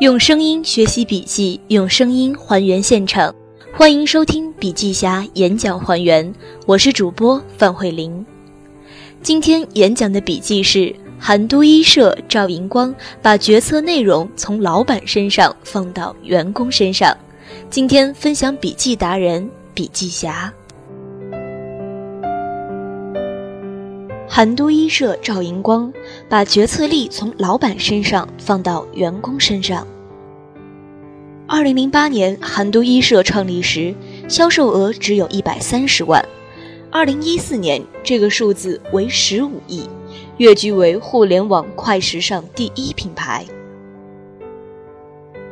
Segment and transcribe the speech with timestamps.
[0.00, 3.34] 用声音学习笔记，用声音还原现场。
[3.70, 6.34] 欢迎收听笔记侠演讲还原，
[6.64, 8.24] 我是主播范慧玲。
[9.22, 17.14] 今天演讲的笔记是韩都衣舍赵银光把决策内容从老板身上放到员工身上。
[17.68, 20.50] 今天分享笔记达人笔记侠。
[24.32, 25.92] 韩都衣舍赵银光
[26.28, 29.84] 把决策力从老板身上放到员工身上。
[31.48, 33.92] 二零零八年，韩都衣舍创立时，
[34.28, 36.24] 销售额只有一百三十万。
[36.92, 39.82] 二零一四年，这个数字为十五亿，
[40.36, 43.44] 跃居为互联网快时尚第一品牌。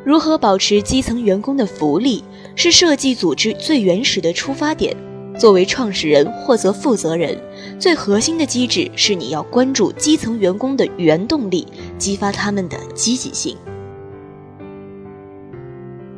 [0.05, 2.23] 如何保持基层员工的福利，
[2.55, 4.97] 是设计组织最原始的出发点。
[5.39, 7.41] 作为创始人或者负责人，
[7.79, 11.65] 最核心的机制是你要关注基层员工的原动力，
[11.97, 13.57] 激发他们的积极性。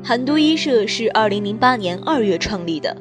[0.03, 2.97] 韩都衣舍是二零零八年二月创立的，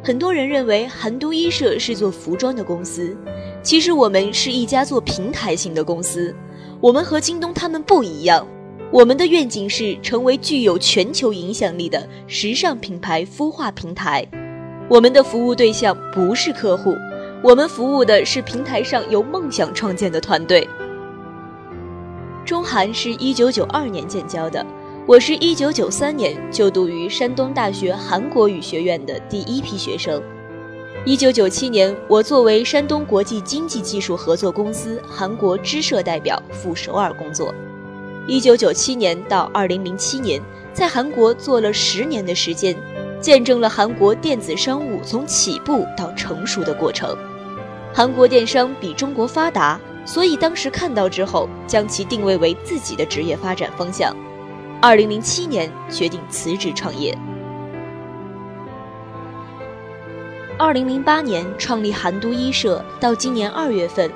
[0.00, 3.16] 很多人认为韩都衣舍是做服装的公司，
[3.60, 6.32] 其实我们是一家做平台型的公司。
[6.80, 8.46] 我们和京东他们不一样，
[8.92, 14.24] 我们的愿景是成为具有全球影响力的时尚品牌孵化平台。
[14.86, 16.94] 我们的服务对象不是客户，
[17.42, 20.68] 我们服务的是平台上由梦想创建的团队。
[22.44, 24.64] 中韩是一九九二年建交的，
[25.06, 30.22] 我是一九九三年就读于山东大学韩国语学院的第一批学生。
[31.06, 37.54] 一九九七年，我作为山东国际经济技术合作公司韩国支社代表赴首尔工作。
[38.26, 40.42] 一九九七年到二零零七年，
[40.74, 42.76] 在韩国做了十年的时间。
[43.24, 47.16] 见证了韩国电子商务从起步到成熟的过程。
[47.90, 54.14] 韩国电商比中国发达，所以当时看到之后，将其定位为自己的职业发展方向。
[54.78, 57.16] 二零零七年决定辞职创业。
[60.58, 64.10] 二零零八年创立韩都衣舍，到今年二月份，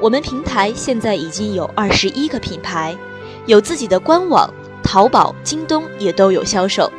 [0.00, 2.96] 我们平台现在已经有二十一个品牌，
[3.44, 4.48] 有自己的官网，
[4.82, 6.90] 淘宝、京东也都有销售。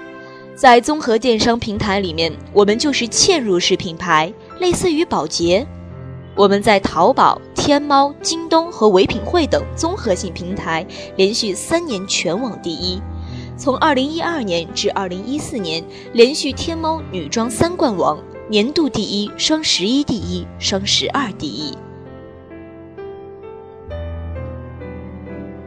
[0.58, 5.64] 在综合电商平台里面，我们就是嵌入式品牌，类似于宝洁。
[6.36, 10.84] 我们在淘宝、天猫、京东和唯品会等综合性平台
[11.16, 13.00] 连续三年全网第一。
[13.56, 18.18] 从二零一二年至二零一四年，连续天猫女装三冠王，
[18.50, 21.78] 年度第一、双十一第一、双十二第一。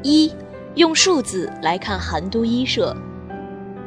[0.02, 0.32] 一，
[0.74, 2.96] 用数字来看韩都衣舍。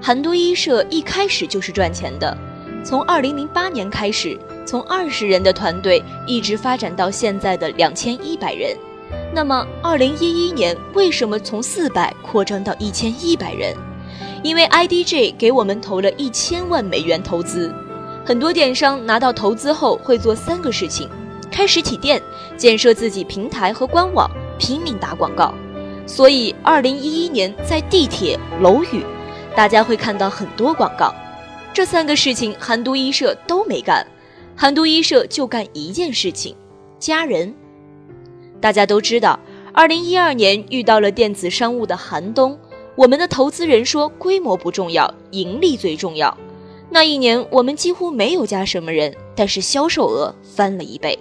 [0.05, 2.37] 韩都衣舍一开始就是赚钱的，
[2.83, 8.75] 从二零零八年开始，从二十人的团队一直发展到现在的两千一百人。
[9.33, 13.73] 那么，二零一一年为什么从四百扩张到一千一百人？
[14.43, 17.73] 因为 IDJ 给我们投了一千万美元投资。
[18.25, 21.07] 很多电商拿到投资后会做三个事情：
[21.49, 22.21] 开实体店、
[22.57, 25.53] 建设自己平台和官网、拼命打广告。
[26.05, 29.01] 所以，二零一一年在地铁、楼宇。
[29.55, 31.13] 大家会看到很多广告，
[31.73, 34.05] 这三个事情韩都衣舍都没干，
[34.55, 36.55] 韩都衣舍就干一件事情，
[36.99, 37.53] 加人。
[38.59, 39.39] 大家都知道，
[39.71, 42.57] 二零一二年遇到了电子商务的寒冬，
[42.95, 46.35] 我们的投资人说规模不重要，盈利最重要。
[46.89, 51.17] 那一年我们几乎没有加什么人，但是销售额翻了一倍。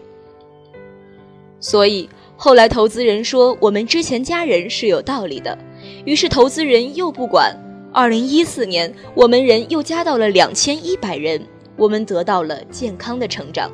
[1.60, 5.56] 所以后来投资人说我们之前加人是有道理的，
[6.04, 7.54] 于是投资人又不管。
[7.94, 13.70] 二零一四年，我们人又加到了两千一百人，我们得到了健康的成长。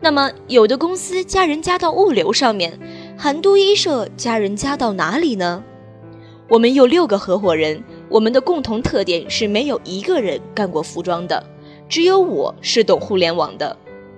[0.00, 2.78] 那么，有的公司加人加到物流上面，
[3.14, 5.62] 韩都衣舍加人加到哪里呢？
[6.48, 11.44] 我们有六个合伙人，我们的共同特点是没有一个人干过服装的，
[11.90, 13.76] 只有我是懂互联网的。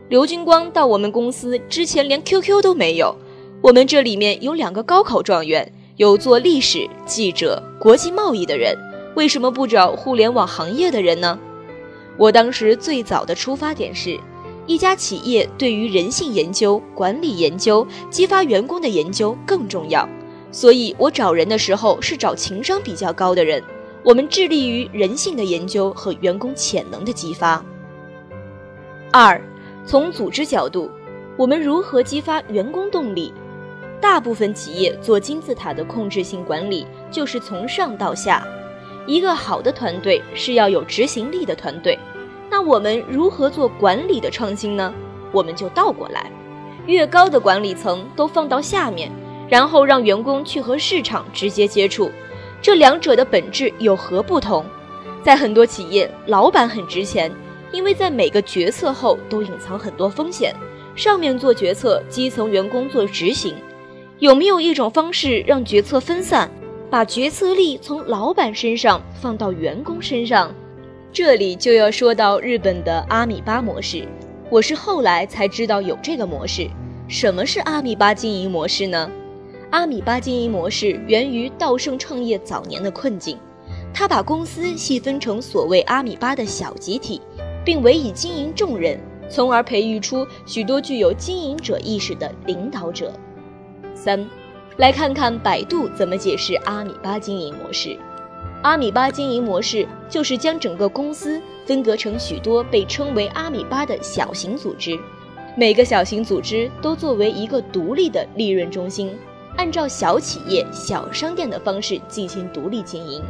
[0.08, 3.16] 刘军光到我们公司之前连 QQ 都没有。
[3.60, 8.76] 我们这里面有两个高考状元，有做历史、记者、国际贸易的人。
[9.18, 11.36] 为什么不找互联网行业的人呢？
[12.16, 14.16] 我当时最早的出发点是，
[14.64, 20.08] 一家企业对于人性研究、管理研究、激发员工的研究更重要，
[20.52, 23.60] 所以我找人的时候是找情商比较高的人。
[24.04, 27.60] 我们致力于人性的研究和员工潜能的激发。
[29.10, 29.42] 二，
[29.84, 30.88] 从组织角度，
[31.36, 33.34] 我们如何激发员工动力？
[34.00, 38.46] 大部分企业做金字塔的控制性管理，就是从上到下。
[39.08, 41.98] 一个好的团队是要有执行力的团队，
[42.50, 44.92] 那我们如何做管理的创新呢？
[45.32, 46.30] 我们就倒过来，
[46.84, 49.10] 越高的管理层都放到下面，
[49.48, 52.12] 然后让员工去和市场直接接触，
[52.60, 54.62] 这两者的本质有何不同？
[55.22, 57.32] 在很多企业，老板很值钱，
[57.72, 60.54] 因为在每个决策后都隐藏很多风险。
[60.94, 63.54] 上面做决策，基层员工做执行。
[64.18, 66.50] 有没有一种方式让决策分散，
[66.90, 70.54] 把决策力从老板身上放到员工身上？
[71.12, 74.08] 这里就要说到日本的阿米巴模式。
[74.50, 76.66] 我是后来才知道有这个模式。
[77.06, 79.10] 什么是阿米巴经营模式呢？
[79.70, 83.36] 阿米巴经营模式源于稻盛创业早年的困境，
[83.92, 87.20] 他把公司细分成所谓阿米巴的小集体，
[87.66, 88.98] 并委以经营重任，
[89.28, 93.12] 从而培育出许多具有经营者意识的领导者。
[93.94, 94.26] 三，
[94.78, 97.96] 来看看百度怎么解释阿米巴经营模式。
[98.62, 104.96] 阿米巴经营模式就是将整个公司分割成许多被称为阿米巴的小型组织。
[105.56, 109.10] 每个小型组织都作为一个独立的利润中心，
[109.56, 113.20] 按照小企业、小商店的方式进行独立经营。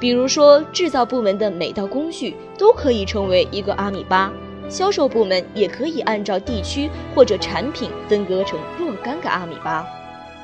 [0.00, 4.32] 比如说，制造部门的每道工序都可以成为一个阿米巴，
[4.70, 9.86] 销售部门也可以按照地区或者产品分割成若干个阿米巴。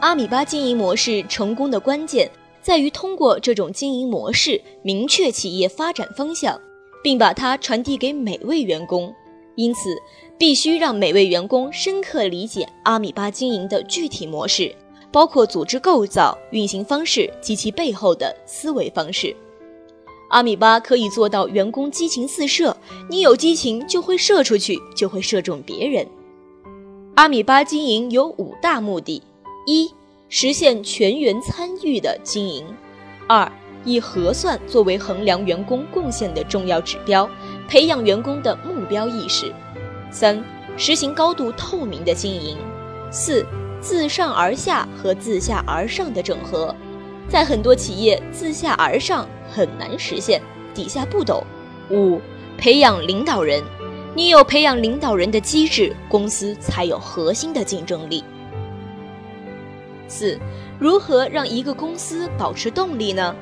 [0.00, 2.30] 阿米巴经营模式成功的关键
[2.62, 6.58] 在于通过这种经营模式明确企业发展方向，
[7.02, 9.12] 并把它传递给每位员工。
[9.56, 9.96] 因此。
[10.38, 14.74] 必须让每位员工深刻理解阿米巴经营的具体模式，
[15.12, 19.36] 包括组织构造、运行方式及其背后的思维方式。
[20.30, 22.74] 阿米巴可以做到员工激情四射，
[23.10, 26.06] 你有激情就会射出去，就会射中别人。
[27.16, 29.22] 阿米巴经营有五大目的：
[29.70, 29.88] 一、
[30.28, 32.64] 实现全员参与的经营；
[33.28, 33.50] 二、
[33.84, 37.30] 以核算作为衡量员工贡献的重要指标，
[37.68, 39.54] 培养员工的目标意识。
[40.10, 40.44] 三、
[40.76, 42.56] 实行高度透明的经营；
[43.12, 43.46] 四、
[43.80, 46.74] 自上而下和自下而上的整合，
[47.28, 50.42] 在很多企业自下而上很难实现，
[50.74, 51.44] 底下不懂。
[51.92, 52.20] 五、
[52.58, 53.62] 培养领导人，
[54.16, 58.24] 你有培养领导人的机制，公司才有核心的竞争力。
[60.10, 60.36] 四、
[60.78, 63.34] 如何让一个公司保持动力呢？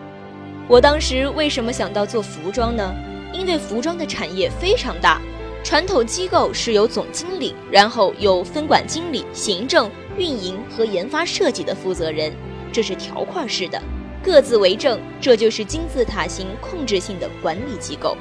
[0.69, 2.95] 我当时为什么想到做服装呢？
[3.33, 5.21] 因为服装的产业非常大。
[5.65, 12.33] 传统机构是由总经理，然后有分管经理、行政、运营和研发设计的负责人，
[12.73, 13.83] 这是条块式的，
[14.23, 18.17] 各自为政，这就是金字塔型控制性的管理机构。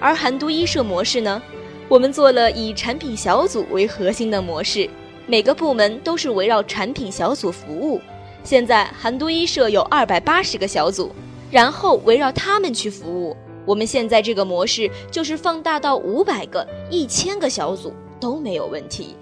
[0.00, 1.40] 而韩都衣舍模式呢，
[1.88, 4.88] 我们做了以产品小组为核心的模式，
[5.26, 8.00] 每个部门都是围绕产品小组服务。
[8.44, 11.12] 现在韩都衣舍有二百八十个小组，
[11.50, 13.36] 然后围绕他们去服务。
[13.64, 19.16] 我们现在这个模式就是放大到五百个、一千个小组都没有问题。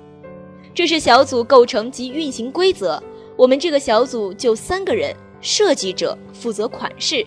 [0.75, 3.03] 这是小组构成及运行规则。
[3.37, 7.27] 我们这个小组就三个人：设计者负责款式，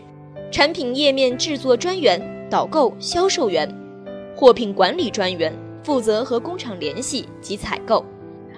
[0.52, 2.19] 产品页面制作专员、
[2.50, 3.72] 导购、销售员，
[4.36, 5.54] 货品管理专员
[5.84, 8.04] 负责和工厂联系及采购。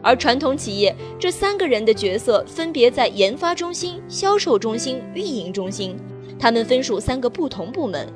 [0.06, 5.98] 而传统企业这三个人的角色分别在研发中心、销售中心、运营中心，
[6.38, 8.08] 他们分属三个不同部门。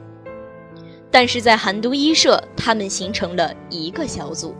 [1.09, 4.53] 但是在韩都衣舍，他们形成了一个小组。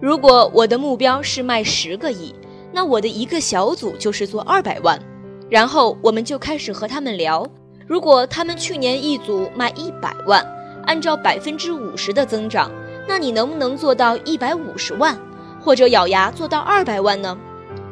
[0.00, 2.34] 如果我的目标是卖十个亿，
[2.72, 5.00] 那我的一个小组就是做二百万。
[5.48, 7.48] 然后我们就开始和他们聊，
[7.86, 10.44] 如果他们去年一组卖一百万，
[10.86, 12.68] 按照百分之五十的增长，
[13.06, 15.16] 那你能不能做到一百五十万，
[15.66, 17.36] 或者咬牙做到二百万呢？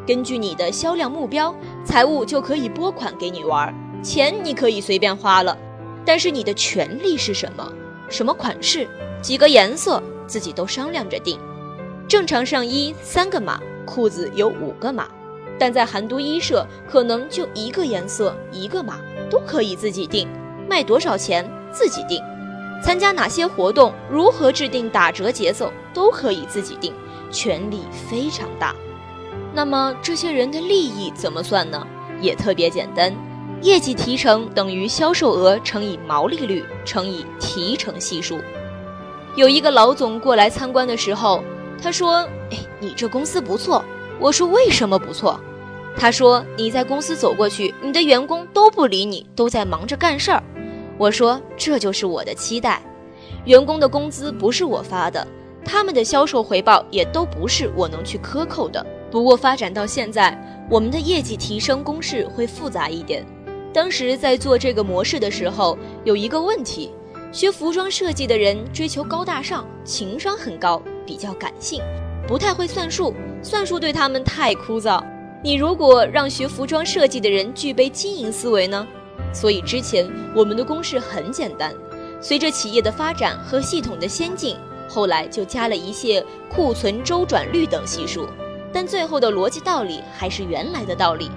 [0.06, 1.52] 根据你的销量目标，
[1.84, 5.58] 财务就可以拨款给你玩，钱你可以随便花了。
[6.04, 7.68] 但是你的权利是什么？
[8.08, 8.86] 什么款式？
[9.20, 10.00] 几个颜色？
[10.24, 11.36] 自己都商量着定。
[12.06, 15.08] 正常上衣三个码，裤子有五个码，
[15.58, 20.28] 但在韩都衣舍可能就一个颜色一个码，都可以自己定。
[20.68, 22.22] 卖多少钱自己定，
[22.84, 26.94] 参加哪些活动，如何制定打折节奏，都可以自己定，
[27.30, 28.74] 权力非常大。
[29.52, 31.86] 那么这些人的利益怎么算呢？
[32.20, 33.14] 也特别简单。
[33.62, 38.38] 业绩提成等于销售额乘以毛利率乘以提成系数。
[39.36, 41.42] 有一个老总过来参观的时候，
[41.82, 43.82] 他说：“哎，你这公司不错。”
[44.20, 45.40] 我说：“为什么不错？”
[45.96, 50.42] 他说：“你在公司走过去，你的员工都不理你，都在忙着干事儿。”
[50.98, 52.82] 我说：“这就是我的期待。
[53.44, 55.26] 员工的工资不是我发的，
[55.64, 58.84] 他们的销售回报也都不是我能去克扣的。
[59.10, 60.36] 不过发展到现在，
[60.70, 63.24] 我们的业绩提升公式会复杂一点。”
[63.72, 66.92] 当时在做这个模式的时候，有一个问题：
[67.32, 71.82] 学服装设计的人追求高大上，情商很高，比较感性，
[72.26, 75.02] 不太会算数，算数对他们太枯燥。
[75.42, 78.86] 你如果让学服装设计的人具备经营思维呢？
[79.32, 81.74] 所以之前我们的公式很简单，
[82.20, 84.56] 随着企业的发展和系统的先进，
[84.88, 88.28] 后来就加了一些库存周转率等系数，
[88.72, 91.30] 但最后的逻辑道理还是原来的道理，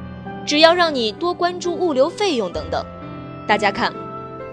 [0.46, 2.86] 只要让你多关注物流费用等等。
[3.48, 3.94] 大家看，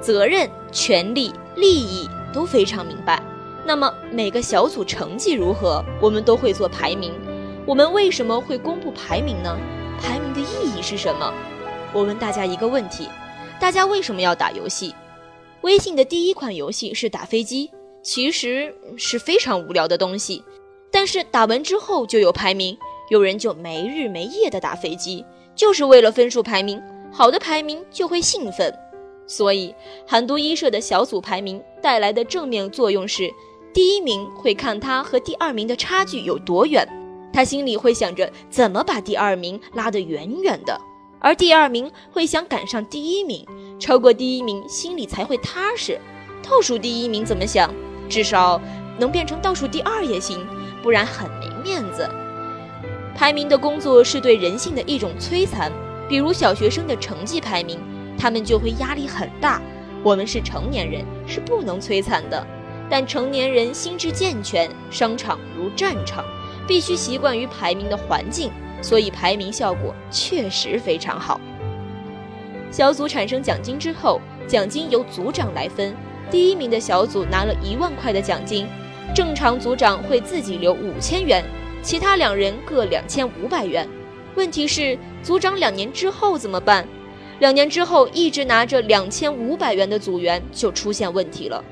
[0.00, 3.22] 责任、权利、利益都非常明白。
[3.66, 7.12] 那么每个小组成绩如何，我们都会做排名。
[7.66, 9.56] 我们为什么会公布排名呢？
[10.00, 11.32] 排名的意义是什么？
[11.92, 13.08] 我问大家一个问题。
[13.58, 14.94] 大家为什么要打游戏？
[15.62, 17.70] 微信的第一款游戏是打飞机，
[18.04, 20.44] 其实是非常无聊的东西。
[20.92, 25.24] 但是打完之后就有排名，有人就没日没夜的打飞机，
[25.56, 26.80] 就是为了分数排名。
[27.10, 28.72] 好的排名就会兴奋，
[29.26, 29.74] 所以
[30.06, 33.32] 韩都衣舍的小组排名带来的正面作用是：
[33.72, 36.86] 第一名会看他和第二名的差距有多远，
[37.32, 40.80] 他心里会想着怎么把第二名拉得远远的。
[41.20, 43.46] 而第二名会想赶上第一名，
[43.80, 45.98] 超过第一名，心里才会踏实。
[46.42, 47.72] 倒数第一名怎么想？
[48.08, 48.60] 至少
[48.98, 50.46] 能变成倒数第二也行，
[50.82, 52.08] 不然很没面子。
[53.16, 55.70] 排名的工作是对人性的一种摧残，
[56.08, 57.78] 比如小学生的成绩排名，
[58.18, 59.60] 他们就会压力很大。
[60.02, 62.46] 我们是成年人，是不能摧残的。
[62.90, 66.24] 但成年人心智健全，商场如战场，
[66.66, 68.50] 必须习惯于排名的环境。
[68.82, 71.40] 所以排名效果确实非常好。
[72.70, 75.96] 小组产生奖金之后，奖金由组长来分。
[76.30, 78.66] 第一名的小组拿了一万块的奖金，
[79.14, 81.44] 正常组长会自己留五千元，
[81.82, 83.88] 其他两人各两千五百元。
[84.34, 86.86] 问题是，组长两年之后怎么办？
[87.40, 91.64] 两年之后一直拿着两千五百元的组员就出现问题了。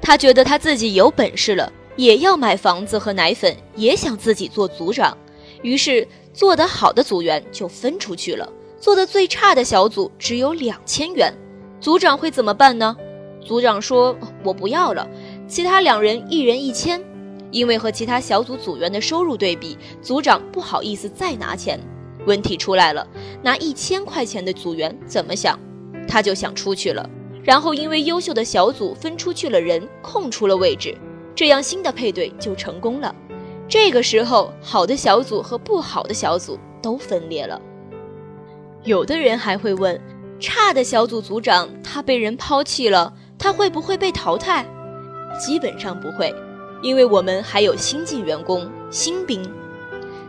[0.00, 5.16] 他觉得他自己有本事了，也要买房子和奶粉，也想自己做组长，
[5.62, 6.06] 于是。
[6.34, 11.34] 做得好的组员就分出去了，做得最差的小组只有两千元，
[11.80, 12.96] 组长会怎么办呢？
[13.48, 14.14] 组长说
[14.44, 15.08] ：“我不要了。”
[15.48, 17.02] 其他两人一人一千，
[17.50, 21.80] 因为和其他小组组员的收入对比，组长不好意思再拿钱。
[22.26, 23.08] 问题出来了，
[23.42, 25.58] 拿一千块钱的组员怎么想？
[26.06, 27.08] 他就想出去了，
[27.42, 30.94] 然后因为优秀的小组分出去了人，空出了位置，
[31.34, 33.14] 这样新的配对就成功了。
[33.66, 37.58] 这个时候，好的小组和不好的小组都分裂了。
[38.84, 39.98] 有的人还会问：
[40.38, 44.66] 差的小组组长他被人抛弃了，他会不会被淘汰？
[45.38, 46.34] 基本上不会，
[46.82, 49.40] 因为我们还有新进员工、新兵。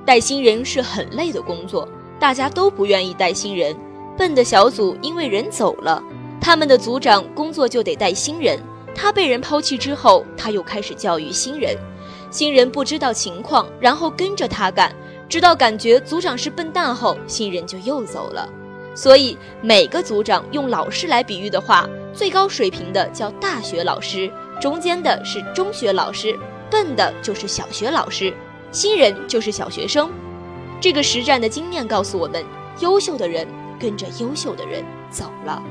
[0.06, 1.88] 带新人是很累的工作，
[2.20, 3.76] 大家都不愿意带新人。
[4.18, 6.04] 笨的小组因为人走了，
[6.40, 8.60] 他们的组长工作就得带新人。
[8.94, 11.76] 他被人抛弃之后，他又开始教育新人。
[12.30, 14.94] 新人不知道情况，然后跟着他干，
[15.28, 18.48] 直到感觉组长是笨蛋后，新人就又走了。
[18.94, 26.38] 所以每个组长用老师来比喻的话，最高水平的叫大学老师，中间的是中学老师，
[26.70, 28.34] 笨的就是小学老师，
[28.72, 30.10] 新人就是小学生。
[30.82, 32.44] 这个实战的经验告诉我们，
[32.80, 33.48] 优秀的人
[33.80, 35.62] 跟着优秀的人走了。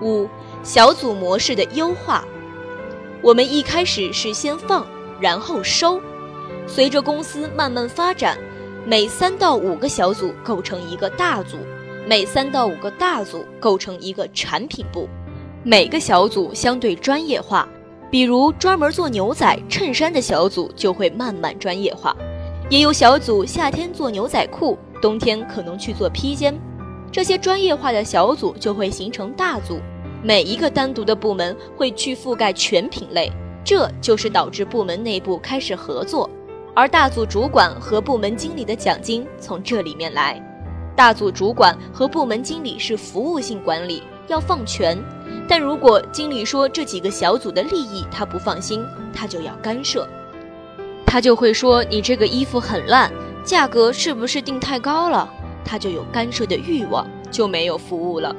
[0.00, 0.28] 五
[0.62, 2.24] 小组模式的优化。
[3.22, 4.86] 我们一开始是先放，
[5.18, 6.00] 然后收，
[6.66, 8.36] 随着公司慢慢发展，
[8.84, 11.56] 每三到五个小组构成一个大组，
[12.06, 15.08] 每三到五个大组构成一个产品部，
[15.62, 17.66] 每个小组相对专业化。
[18.10, 22.14] 比如专门做牛仔衬衫的小组就会慢慢专业化，
[22.68, 26.54] 也有小组夏天做牛仔裤，冬天可能去做披肩，
[27.10, 29.80] 这些专业化的小组就会形成大组。
[30.22, 33.32] 每一个单独的部门会去覆盖全品类，
[33.64, 36.28] 这就是导致部门内部开始合作，
[36.74, 40.40] 而大组主管和部门经理的奖金从这里面来。
[40.96, 44.96] 大组主管和部门经理是服务性管理，要放权，
[45.48, 50.06] 但如果经理说这几个小组的利益他不放心，他就要干涉，
[51.04, 53.12] 他就会说你这个衣服很烂，
[53.44, 55.28] 价格是不是定太高了？
[55.64, 58.34] 他就有干涉的欲望，就没有服务了。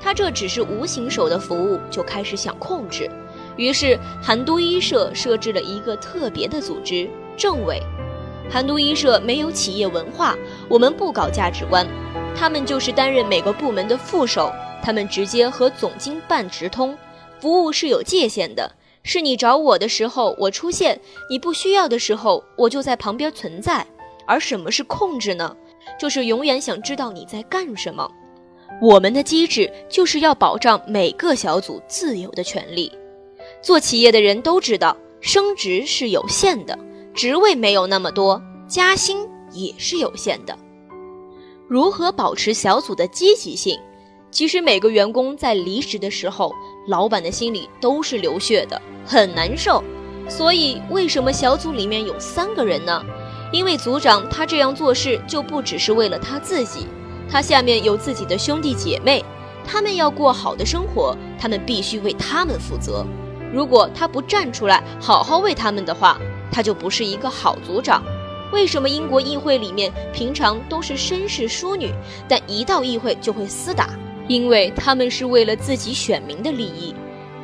[0.00, 3.10] 他这只是无形手的服务，就开始想控制。
[3.56, 7.82] 于是韩都衣舍设置了一个特别的组织——政委。
[8.50, 10.36] 韩都衣舍没有企业文化，
[10.68, 11.86] 我们不搞价值观，
[12.36, 16.96] 他们就是担任每个部门的副手，他们直接和总经办直通，
[17.40, 18.70] 服务是有界限的，
[19.02, 23.86] 是你找我的时候我出现，你不需要的时候我就在旁边存在。
[24.26, 25.56] 而什么是控制呢？
[25.98, 28.06] 就是永远想知道你在干什么。
[28.82, 32.92] 我们的机制就是要保障每个小组自由的权利。
[33.62, 36.78] 做企业的人都知道，升职是有限的，
[37.14, 40.56] 职位没有那么多，加薪也是有限的。
[41.68, 43.78] 如何保持小组的积极性？
[44.30, 46.52] 其实每个员工在离职的时候，
[46.86, 49.82] 老板的心里都是流血的，很难受。
[50.28, 53.02] 所以为什么小组里面有三个人呢？
[53.50, 56.86] 因为组长他这样做事就不只是为了他自己，
[57.30, 59.24] 他下面有自己的兄弟姐妹，
[59.64, 63.06] 他们要过好的生活，他们必须为他们负责。
[63.50, 66.18] 如果他不站出来好好为他们的话，
[66.52, 68.02] 他就不是一个好组长。
[68.52, 71.92] 为什么英国议会里面平常都是绅士淑女，
[72.26, 73.90] 但一到议会就会厮打？
[74.26, 76.94] 因为他们是为了自己选民的利益，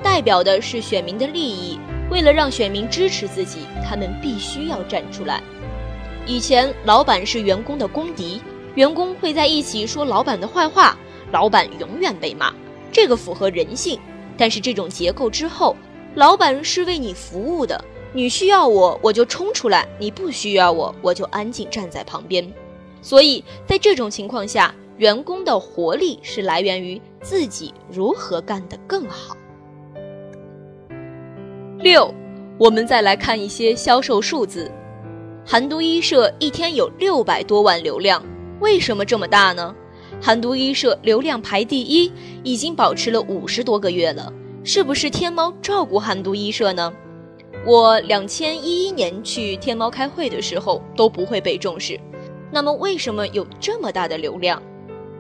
[0.03, 1.79] 代表的是选民的利益。
[2.11, 5.43] 为了让选民支持自己，他们必须要站出来。
[6.27, 8.41] 以前老板是员工的公敌，
[8.75, 10.97] 员工会在一起说老板的坏话，
[11.33, 12.53] 老板永远被骂，
[12.93, 13.99] 这个符合人性。
[14.37, 15.77] 但是这种结构之后，
[16.15, 17.83] 老板是为你服务的，
[18.15, 22.51] 你需要我我就冲出来，你不需要我我就安静站在旁边。
[23.03, 24.75] 所以在这种情况下。
[24.97, 29.37] 员工的活力是来源于自己如何干得更好。
[31.81, 32.15] 六，
[32.59, 34.71] 我们再来看一些销售数字。
[35.45, 38.25] 韩都衣舍一天有六百多万流量，
[38.61, 39.75] 为什么这么大呢？
[40.23, 42.13] 韩都衣舍流量排第一，
[42.45, 44.33] 已经保持了五十多个月了。
[44.63, 46.93] 是不是天猫照顾韩都衣舍呢？
[47.67, 51.99] 我两千一一年去天猫开会的时候都不会被重视，
[52.51, 54.63] 那么为什么有这么大的流量？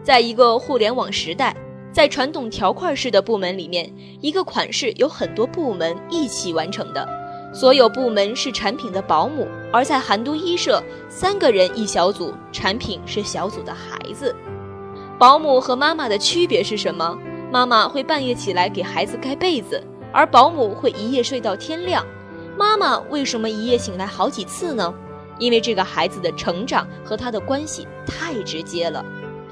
[0.02, 1.56] 在一个互联网时代，
[1.90, 7.08] 在传统条块式的部门里面，一个款式有很多部门一起完成的，
[7.54, 9.48] 所有部门是产品的保姆。
[9.72, 14.36] 而在韩都衣舍，三个人一小组，产品是小组的孩子。
[15.18, 17.18] 保姆和妈妈的区别是什么？
[17.50, 19.82] 妈妈会半夜起来给孩子盖被子，
[20.12, 22.04] 而保姆会一夜睡到天亮。
[22.56, 24.94] 妈妈为什么一夜醒来好几次呢？
[25.38, 29.04] 因为这个孩子的成长和他的关系太直接了。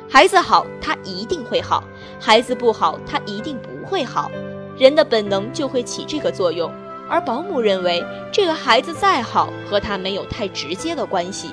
[0.08, 1.82] 孩子好，他一定会好；
[2.20, 4.30] 孩子不好，他一定不会好。
[4.78, 6.70] 人的本能就会起这个作用，
[7.08, 11.50] 而保姆认为，这个孩子再好，和他没有太直接的关系。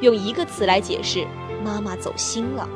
[0.00, 1.26] 用一个词来解释：
[1.64, 2.68] 妈妈走心了。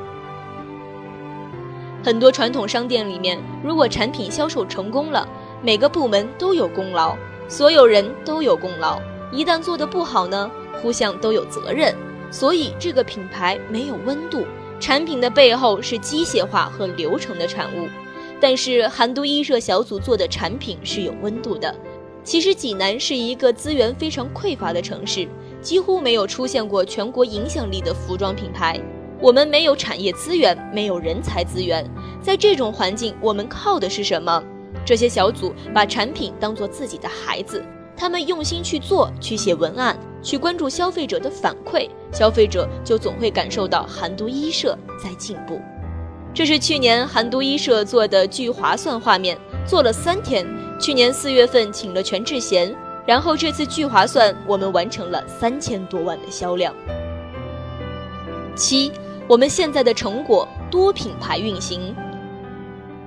[2.04, 5.26] 很多传统商店里面，如果产品销售成功了，
[5.62, 7.16] 每个部门都有功劳，
[7.50, 9.02] 所有人都有功劳。
[9.32, 10.48] 一旦做得不好呢，
[10.80, 11.92] 互相都有责任，
[12.30, 14.44] 所以这个品牌没有温度。
[14.78, 17.88] 产品的背后是机械化和流程的产物，
[18.40, 21.74] 但是韩都衣舍小组做的产品是有温度的。
[22.22, 25.28] 其实济南是一个资源非常匮乏的城市，
[25.60, 28.80] 几乎没有出现过全国影响力的服装品牌。
[29.20, 31.84] 我们没有产业资源，没有人才资源，
[32.22, 34.42] 在这种环境，我们靠的是什么？
[34.84, 37.64] 这些小组把产品当做自己的孩子，
[37.96, 39.98] 他们用心去做，去写文案。
[40.22, 45.58] 去关注消费者的反馈，消费者就总会感受到韩都衣舍在进步。
[46.34, 50.46] 这是去年韩都衣舍做的聚划算画面，做了三天。
[50.78, 52.74] 去年四月份请了全智贤，
[53.06, 56.74] 然后这次聚划算我们完成了三千多万的销量。
[58.54, 58.92] 七，
[59.26, 61.96] 我们现在的成果多品牌运行。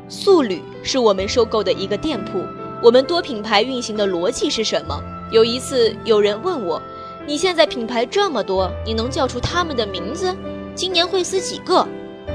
[0.10, 2.44] 素履是我们收购的一个店铺，
[2.82, 5.02] 我们多品牌运行的逻辑是什么？
[5.32, 6.82] 有一次有人问我。
[7.26, 10.36] 你现在品牌这么多，你能叫出他们的名字？
[10.76, 11.88] 今年会死几个？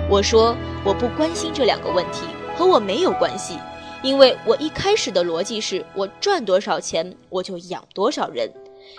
[0.09, 2.23] 我说我不关心这两个问题，
[2.57, 3.59] 和我没有关系，
[4.03, 8.51] 因为我一开始的逻辑是我赚多少钱我就养多少人，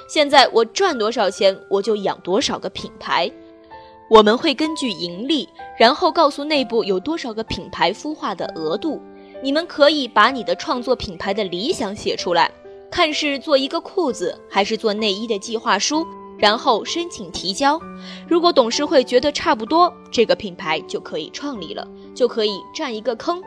[0.07, 3.31] 现在我赚多少钱我就养多少个品牌。
[4.09, 8.99] 我们会根据盈利，然后告诉内部有多少个品牌孵化的额度。
[9.43, 12.51] 你们可以把你的创作品牌的理想写出来。
[12.91, 16.03] 看是做一个裤子还是做内衣的计划书，
[16.39, 17.79] 然后申请提交。
[18.27, 23.39] 如果董事会觉得差不多，这个品牌就可以创立了，就可以占一个坑。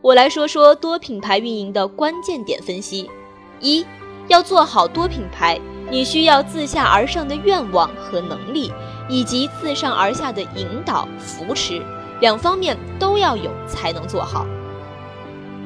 [0.00, 3.10] 我来说说多品牌运营的关键点分析：
[3.58, 3.84] 一，
[4.28, 8.70] 要做好多品牌，你需要自下而上的愿望和能力，
[9.08, 11.82] 以及自上而下的引导扶持，
[12.20, 14.46] 两方面都要有才能做好。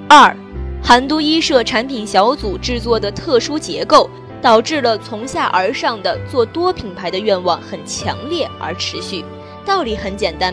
[0.08, 0.36] 二。
[0.84, 4.10] 韩都衣舍产品小组制作的特殊结构，
[4.42, 9.24] 导致了从下而上的做多品牌的愿望很强烈而持续。
[9.64, 10.52] 道理很简单，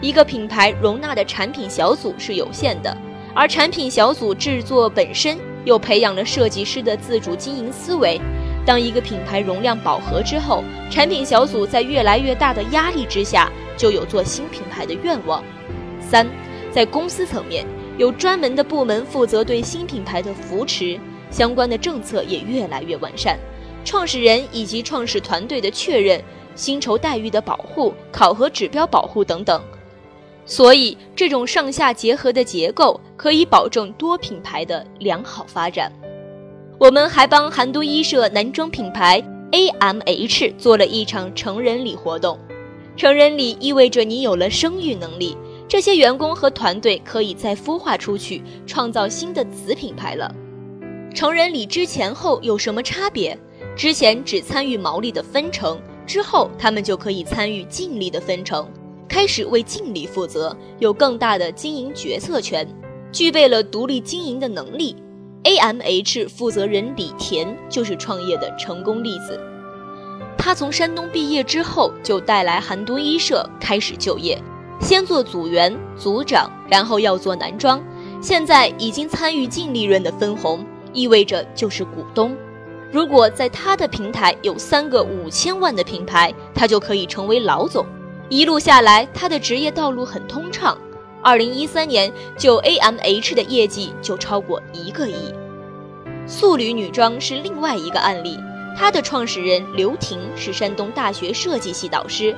[0.00, 2.96] 一个品牌容纳的产品小组是有限的，
[3.34, 8.20] 而产品小组制作本身又培养了设计师的自主经营思维。
[8.66, 15.42] 当一个品牌容量饱和之后，产品小组在越来越大的压力之下，就有做新品牌的愿望。
[16.00, 16.26] 三，
[16.72, 17.66] 在公司层面。
[17.96, 20.98] 有专门的部门负责对新品牌的扶持，
[21.30, 23.38] 相关的政策也越来越完善。
[23.84, 26.20] 创始人以及创始团队的确认，
[26.56, 29.62] 薪酬待遇的保护、考核指标保护等等。
[30.44, 35.92] 所以，这种上下结合的结构可以保证多品牌的良好发展。
[36.78, 42.38] 我们还帮韩都衣舍男装品牌 AMH 做了一场成人礼活动。
[42.96, 45.36] 成人礼意味着你有了生育能力，
[45.68, 50.32] 这些员工和团队可以再孵化出去，创造新的子品牌了。
[51.14, 53.38] 成人礼之前后有什么差别？
[53.76, 58.68] 之前只参与毛利的分成，之后他们就可以参与净利的分成，
[59.08, 62.66] 开始为净利负责，有更大的经营决策权，
[63.12, 64.96] 具备了独立经营的能力。
[65.44, 69.38] AMH 负责人李田就是创业的成功例子。
[70.36, 74.42] 他从山东毕业之后，就带来韩都衣舍开始就业，
[74.80, 77.82] 先做组员、组长，然后要做男装，
[78.20, 82.36] 现在已经参与净利润的分红，意味着就是股东。
[82.90, 87.84] 如果在他的平台有三个五千万的品牌，他就可以成为老总。
[88.28, 90.78] 一路下来，他的职业道路很通畅。
[91.24, 95.32] 二零一三年，就 AMH 的业绩就超过一个亿。
[96.26, 98.38] 素履女装是另外一个案例。
[98.76, 102.36] 它的创始人刘婷是山东大学设计系导师。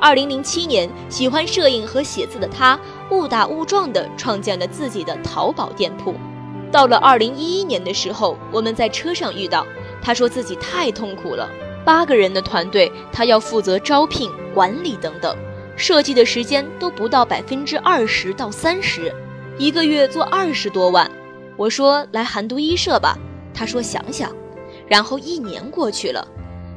[0.00, 2.76] 二零零七年，喜欢摄影和写字的她
[3.12, 6.16] 误打误撞地创建了自己的淘宝店铺。
[6.72, 9.64] 到了二零一一年的时候，我们在车上遇到，
[10.02, 11.48] 他说自己太痛苦了，
[11.84, 15.36] 八个人的团队，他要负责招聘、管理等等，
[15.76, 19.12] 设计的时间都不到百分之二十到三十，
[19.58, 21.10] 一个月做二十多万。
[21.56, 23.18] 我说来韩都衣舍吧，
[23.52, 24.32] 他说想想。
[24.86, 26.26] 然后一年过去了，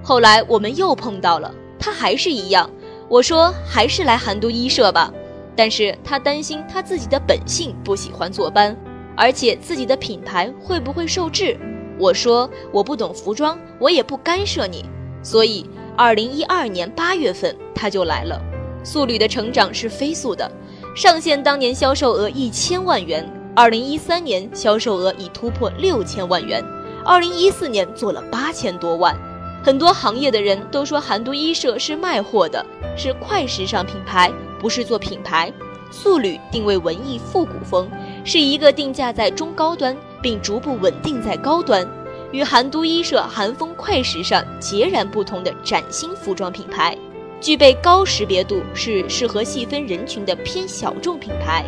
[0.03, 2.69] 后来我们又碰到了，他还是一样。
[3.09, 5.13] 我说还是来韩都衣舍吧，
[5.55, 8.75] 但是他担心他自己的本性不喜欢坐班，
[9.15, 11.57] 而且自己的品牌会不会受制。
[11.99, 14.85] 我说我不懂服装，我也不干涉你。
[15.23, 18.41] 所以二零一二年八月份他就来了。
[18.87, 20.49] 素履的成长是飞速的，
[20.95, 26.63] 上线当年销售额一千万元，二零一三年销售额已突破六千万元。
[27.03, 29.13] 二零一四年做了八千多万，
[29.61, 35.51] 很多行业的人都说韩都衣舍是卖货的，是快时尚品牌，不是做品牌。
[35.91, 37.91] 素履定位文艺复古风，
[38.23, 41.85] 是一个定价在中高端并逐步稳定在高端，
[42.31, 46.97] 与韩都衣舍韩风快时尚截然不同的崭新服装品牌，
[47.39, 51.63] 具备高识别度，是适合细分人群的偏小众品牌。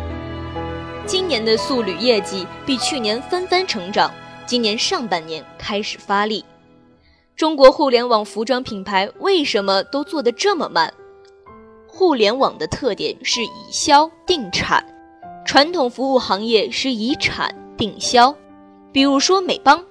[1.06, 4.12] 今年的速旅业绩比去年纷纷成长。
[4.46, 6.44] 今年上半年开始发力，
[7.36, 10.92] 中国互联网服装品牌为什么都做得这么慢？
[11.86, 14.84] 互联网的特点是以销定产，
[15.46, 18.34] 传统服务行业是以产定销。
[18.90, 19.84] 比如说美邦，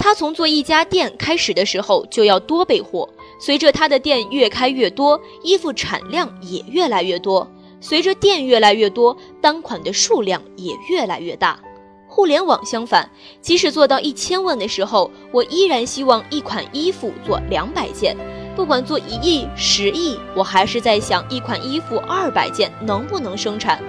[0.00, 3.08] 它从做一家店开始的时候就要多备货，
[3.44, 7.50] 随着他的店越开越多，衣服产量也越来越多，
[7.80, 11.58] 随着店越来越多，单款的数量也越来越大。
[12.06, 18.16] 互联网相反，即使做到一千万的时候，我依然希望一款衣服做两百件。
[18.54, 23.82] 不管做一亿、十亿，我还是在想一款衣服二百件能不能生产。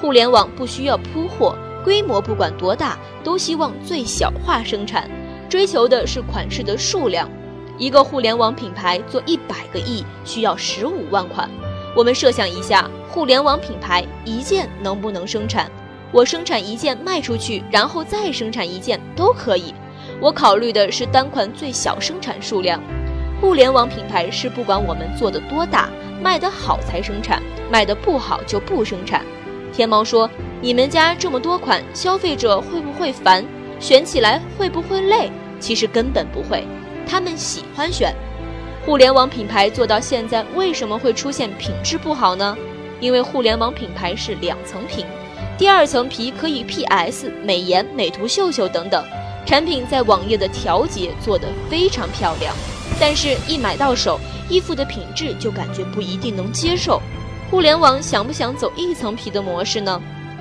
[0.00, 5.08] 互联网不需要铺货，规模不管多大，都希望最小化生产，
[5.48, 7.30] 追求的是款式的数量。
[7.78, 11.48] 一个互联网品牌做一百个亿需要十五万款。
[11.94, 15.70] 我们设想一下，互联网品牌一件能不能生产？
[16.12, 19.74] 我生产一件卖出去，然后再生产一件都可以。
[20.20, 22.80] 我考虑的是单款最小生产数量。
[23.40, 25.90] 互联网品牌是不管我们做的多大，
[26.22, 29.24] 卖得好才生产，卖得不好就不生产。
[29.72, 30.30] 天猫说
[30.62, 33.44] ：“你们家这么多款，消费者会不会烦？
[33.78, 36.66] 选起来会不会累？”其实根本不会，
[37.06, 38.14] 他们喜欢选。
[38.84, 42.56] 互联网品牌做到现在，为什么会出现品质不好呢？
[43.00, 45.04] 因为互联网品牌是两层皮。
[45.58, 49.04] 第二层皮可以 PS、美颜、美图秀秀等等，
[49.44, 52.54] 产品在网页的调节做得非常漂亮，
[53.00, 57.00] 但是，一买到手，衣服的品质就感觉不一定能接受。
[57.50, 60.00] 互联网想不想走一层皮的模式呢？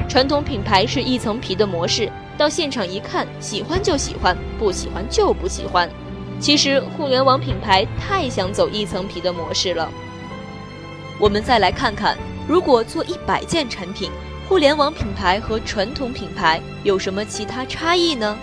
[0.10, 5.90] 传统品牌是一层皮的模式，到现场一看，喜欢就喜欢，不喜欢就不喜欢。
[6.40, 9.90] 其实，互联网品牌太想走一层皮的模式了。
[11.20, 12.18] 我们再来看看，
[12.48, 14.12] 如果做一百件产品。
[14.48, 18.38] 互联网品牌和传统品牌有什么其他差异呢？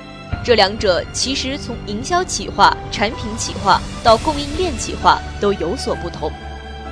[0.45, 6.29] 这两者其实从营销企划、产品企划到供应链企划都有所不同。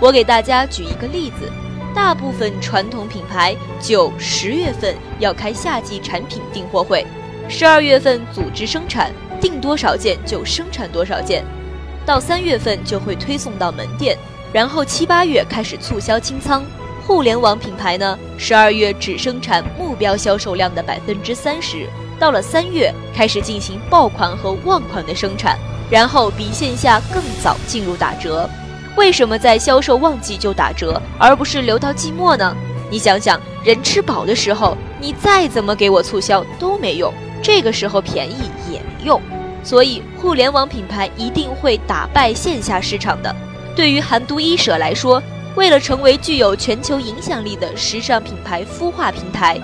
[0.01, 1.51] 我给大家举一个例子：
[1.93, 7.05] 大部分传统品牌九、十月份要开夏季产品订货会，
[7.49, 9.11] 十二月份组织生产，
[9.41, 11.45] 订多少件就生产多少件，
[12.05, 14.17] 到三月份就会推送到门店。
[14.53, 16.65] 然后七八月开始促销清仓。
[17.07, 21.89] 互联网品牌呢，十二月只生产目标销售量的百分之三十，
[22.21, 25.59] 到了三月开始进行爆款和旺款的生产，
[25.91, 28.49] 然后比线下更早进入打折。
[28.97, 32.55] 为什么在销售旺季就打折，而不是留到季末呢？
[32.91, 39.21] 你想想，人吃饱的时候，你再怎么给我促销都没用，这个时候便宜也没用。
[39.63, 43.35] 所以，互联网品牌一定会打败线下市场的。
[43.77, 45.23] 对于韩都衣舍来说，
[45.55, 49.59] 为了成为具有全球影响力的时尚品牌孵化平台，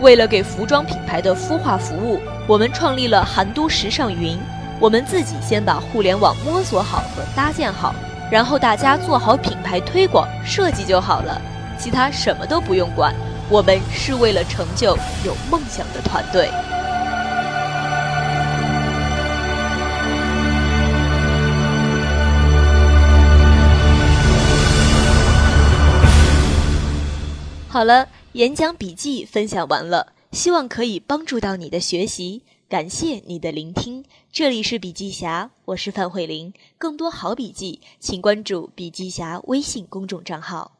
[0.00, 4.38] 为了给服装品牌的孵化服务，我们创立了韩都时尚云。
[4.78, 7.94] 我们自己先把互联网摸索好和搭建好，
[8.30, 11.40] 然后大家做好品牌推广设计就好了。
[11.78, 13.14] 其他什么都不用管，
[13.48, 16.48] 我们是为了成就有梦想的团队。
[27.72, 32.42] 好了，演讲笔记分享完了，希望可以帮助到你的学习。
[32.68, 36.52] 感谢你的聆听，这里是笔记侠，我是范慧玲。
[36.76, 40.72] 更多好笔记，请关注笔记侠微信公众账号。